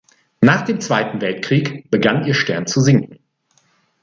[0.41, 3.19] Nach dem Zweiten Weltkrieg begann ihr Stern zu sinken.